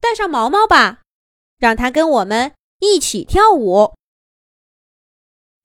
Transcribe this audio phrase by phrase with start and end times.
[0.00, 1.02] 带上毛毛吧，
[1.58, 3.94] 让他跟我们一起跳舞。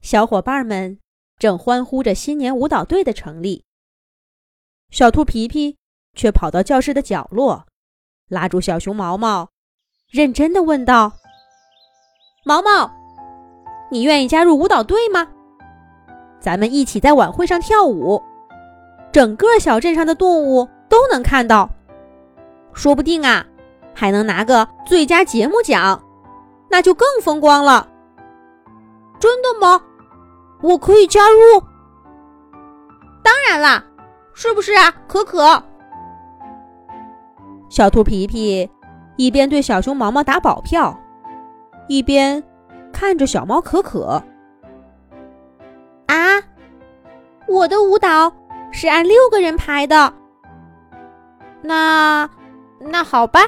[0.01, 0.99] 小伙伴们
[1.37, 3.63] 正欢呼着新年舞蹈队的成立。
[4.89, 5.77] 小兔皮皮
[6.13, 7.65] 却跑到教室的角落，
[8.27, 9.49] 拉住小熊毛毛，
[10.09, 11.13] 认真的问道
[12.43, 12.91] ：“毛毛，
[13.89, 15.27] 你愿意加入舞蹈队吗？
[16.39, 18.21] 咱们一起在晚会上跳舞，
[19.11, 21.69] 整个小镇上的动物都能看到，
[22.73, 23.47] 说不定啊。”
[23.93, 26.01] 还能拿个最佳节目奖，
[26.69, 27.87] 那就更风光了。
[29.19, 29.81] 真的吗？
[30.61, 31.63] 我可以加入？
[33.23, 33.83] 当然啦，
[34.33, 35.63] 是不是啊，可可？
[37.69, 38.69] 小兔皮皮
[39.15, 40.97] 一边对小熊毛毛打保票，
[41.87, 42.43] 一边
[42.91, 44.21] 看着小猫可可。
[46.07, 46.41] 啊，
[47.47, 48.31] 我的舞蹈
[48.71, 50.13] 是按六个人排的。
[51.61, 52.29] 那
[52.79, 53.41] 那好吧。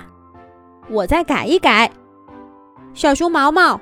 [0.90, 1.90] 我再改一改，
[2.94, 3.80] 小熊毛毛，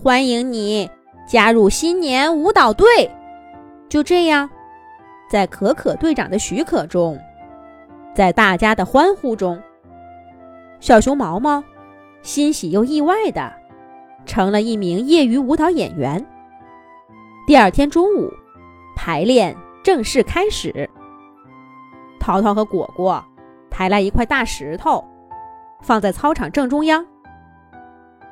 [0.00, 0.88] 欢迎你
[1.26, 2.86] 加入新年舞蹈队。
[3.88, 4.48] 就这样，
[5.28, 7.18] 在可可队长的许可中，
[8.14, 9.60] 在大家的欢呼中，
[10.78, 11.62] 小熊毛毛
[12.22, 13.52] 欣喜又意外的
[14.24, 16.24] 成了一名业余舞蹈演员。
[17.44, 18.32] 第二天中午，
[18.94, 20.88] 排练正式开始。
[22.20, 23.24] 淘淘和果果
[23.68, 25.04] 抬来一块大石头。
[25.82, 27.04] 放在操场正中央。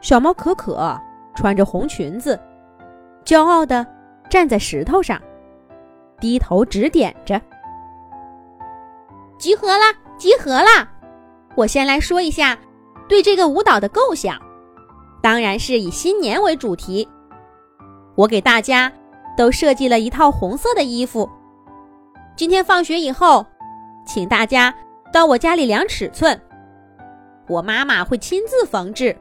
[0.01, 0.97] 小猫可可
[1.35, 2.39] 穿着红裙子，
[3.25, 3.85] 骄傲地
[4.31, 5.21] 站在石头上，
[6.21, 7.41] 低头指点着
[9.39, 10.89] ：“集合啦，集合啦！
[11.57, 12.57] 我先来说一下
[13.09, 14.41] 对这个舞蹈的构想，
[15.21, 17.09] 当然是以新年为主题。
[18.15, 18.93] 我给大家
[19.37, 21.29] 都设计了一套红色的衣服。
[22.37, 23.45] 今天放学以后，
[24.07, 24.73] 请大家
[25.13, 26.41] 到我家里量尺寸。”
[27.49, 29.17] 我妈妈会亲自缝制。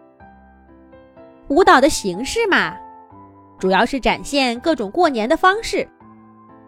[1.47, 2.77] 舞蹈的形式嘛，
[3.57, 5.87] 主要是展现各种过年的方式。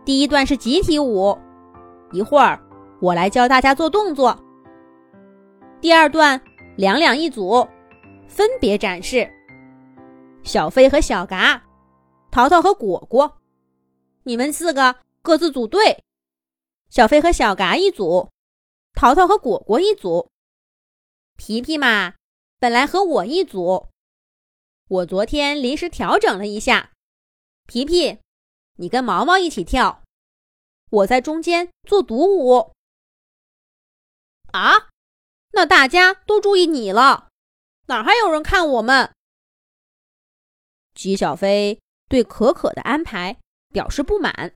[0.06, 1.38] 第一段是集体舞，
[2.12, 2.60] 一会儿
[3.02, 4.38] 我来教大家做动作。
[5.82, 6.42] 第二段
[6.78, 7.68] 两两一组，
[8.28, 9.30] 分别展示。
[10.44, 11.62] 小飞和小嘎，
[12.32, 13.38] 淘淘和果果，
[14.24, 16.04] 你们四个各自组队。
[16.90, 18.30] 小飞和小嘎一组，
[18.96, 20.30] 淘淘和果果一组。
[21.40, 22.16] 皮皮嘛，
[22.60, 23.88] 本来和我一组，
[24.90, 26.92] 我昨天临时调整了一下。
[27.66, 28.20] 皮皮，
[28.76, 30.04] 你跟毛毛一起跳，
[30.90, 32.74] 我在中间做独舞。
[34.52, 34.90] 啊，
[35.54, 37.30] 那大家都注意你了，
[37.88, 39.16] 哪还有人看我们？
[40.94, 41.80] 姬小飞
[42.10, 43.40] 对可可的安排
[43.70, 44.54] 表示不满。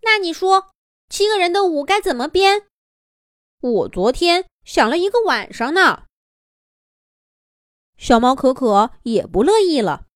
[0.00, 0.70] 那你说，
[1.10, 2.66] 七个人的舞该怎么编？
[3.60, 4.46] 我昨天。
[4.64, 6.06] 想了一个晚上呢，
[7.96, 10.06] 小猫可可也不乐意了。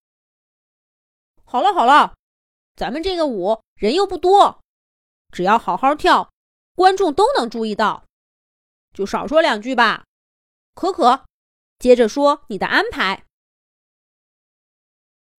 [1.45, 2.17] 好了好了，
[2.75, 4.61] 咱们这个舞人又不多，
[5.33, 6.33] 只要好好跳，
[6.75, 8.07] 观众都能注意到。
[8.93, 10.07] 就少说两句吧，
[10.75, 11.27] 可可，
[11.79, 13.27] 接着说你的安排。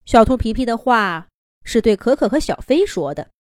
[0.06, 1.28] 小兔皮皮的话
[1.64, 3.32] 是对可可和小飞说的，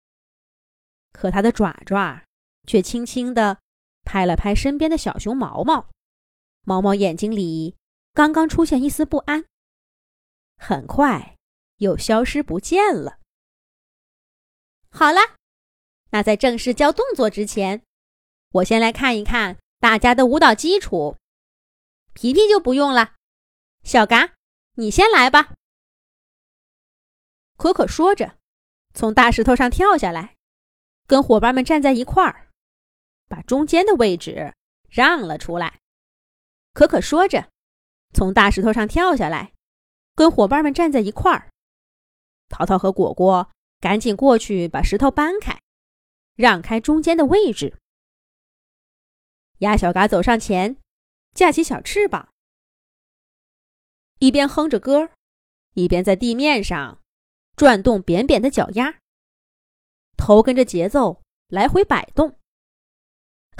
[1.12, 2.24] 可他的爪爪
[2.66, 3.58] 却轻轻的。
[4.08, 5.90] 拍了拍身边的小熊毛毛，
[6.62, 7.76] 毛毛眼睛里
[8.14, 9.44] 刚刚出现一丝不安，
[10.56, 11.36] 很快
[11.76, 13.18] 又消失不见了。
[14.88, 15.20] 好了，
[16.08, 17.82] 那在正式教动作之前，
[18.52, 21.18] 我先来看一看大家的舞蹈基础。
[22.14, 23.16] 皮皮就不用了，
[23.84, 24.36] 小嘎，
[24.76, 25.52] 你先来吧。
[27.58, 28.38] 可可说着，
[28.94, 30.34] 从大石头上跳下来，
[31.06, 32.47] 跟伙伴们站在一块儿。
[33.28, 34.54] 把中间的位置
[34.88, 35.80] 让了出来，
[36.72, 37.50] 可可说着，
[38.14, 39.52] 从大石头上跳下来，
[40.14, 41.50] 跟伙伴们站在一块儿。
[42.48, 45.60] 淘淘和果果赶紧过去把石头搬开，
[46.34, 47.78] 让开中间的位置。
[49.58, 50.78] 鸭小嘎走上前，
[51.34, 52.32] 架起小翅膀，
[54.18, 55.10] 一边哼着歌，
[55.74, 57.02] 一边在地面上
[57.54, 58.98] 转动扁扁的脚丫，
[60.16, 62.38] 头跟着节奏来回摆动。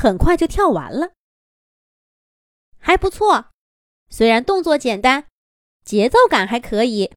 [0.00, 1.12] 很快就跳完了，
[2.78, 3.50] 还不错，
[4.08, 5.26] 虽然动作简单，
[5.84, 7.12] 节奏感还可以。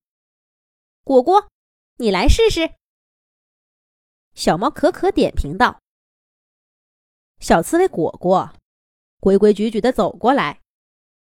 [1.04, 1.48] 果果，
[1.98, 2.74] 你来试试。
[4.34, 5.80] 小猫可可点评道。
[7.40, 8.52] 小刺猬果果
[9.20, 10.60] 规规矩矩的走过来，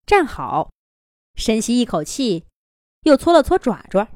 [0.06, 0.70] 站好，
[1.34, 2.46] 深吸一口气，
[3.00, 4.08] 又搓了搓爪爪，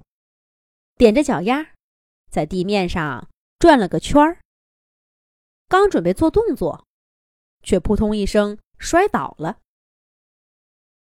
[0.97, 1.75] 踮着脚丫，
[2.31, 4.39] 在地面上转了个圈儿。
[5.67, 6.86] 刚准备做动作，
[7.67, 9.59] 却扑通一声摔倒了。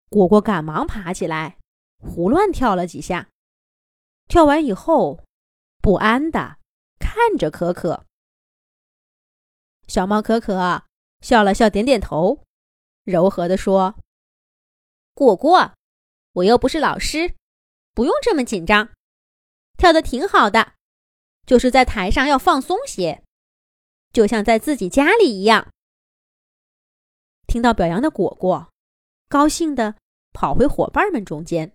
[0.08, 1.58] 果果赶忙爬起来，
[1.98, 3.28] 胡乱跳了几下。
[4.28, 5.24] 跳完以后，
[5.82, 6.58] 不安的
[7.00, 8.06] 看着可可。
[9.88, 10.84] 小猫可可
[11.20, 12.44] 笑了笑，点点头，
[13.02, 13.96] 柔和的说
[15.12, 15.74] ：“果果，
[16.34, 17.34] 我又不是老师，
[17.92, 18.90] 不用这么紧张，
[19.76, 20.74] 跳的挺好的，
[21.44, 23.24] 就是在台上要放松些，
[24.12, 25.72] 就像在自己家里一样。”
[27.54, 28.68] 听到表扬的果果，
[29.28, 29.94] 高兴的
[30.32, 31.72] 跑回伙伴们中间。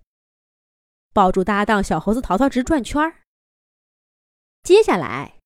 [1.14, 3.22] 抱住搭档小猴子淘淘直转圈儿。
[4.62, 5.40] 接下来，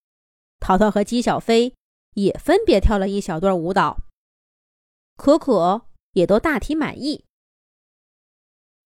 [0.60, 1.76] 淘淘和姬小飞
[2.16, 4.00] 也分别跳了一小段舞蹈，
[5.18, 7.26] 可可也都大体满意。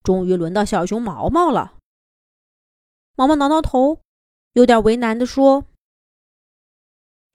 [0.04, 1.78] 终于轮到小熊毛毛了。
[3.16, 4.02] 毛毛挠挠头，
[4.52, 5.64] 有点为难的说：“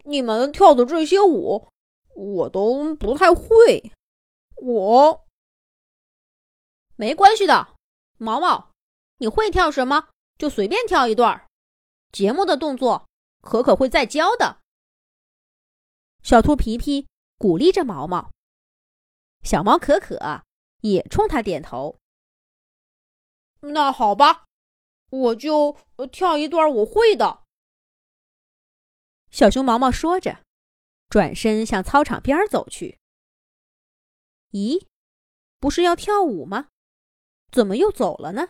[0.05, 1.67] 你们跳的这些舞，
[2.15, 3.91] 我都不太会。
[4.65, 5.27] 我
[6.97, 7.77] 没关系的，
[8.19, 8.71] 毛毛。”
[9.19, 11.47] 你会跳什么就随便跳一段儿
[12.11, 13.09] 节目的动作
[13.41, 14.61] 可可会再教的。
[16.25, 17.07] 小兔皮皮
[17.39, 18.33] 鼓励着毛毛，
[19.45, 20.43] 小猫可可
[20.81, 22.01] 也冲他点头。
[23.61, 24.47] 那好吧，
[25.11, 25.77] 我就
[26.11, 27.45] 跳一段我会的。
[29.31, 30.43] 小熊毛毛说着，
[31.09, 32.99] 转身向操场边走去。
[34.53, 34.87] 咦，
[35.59, 36.69] 不是要跳舞吗？
[37.51, 38.49] 怎么又走了呢？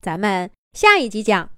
[0.00, 1.52] 咱们下一集讲。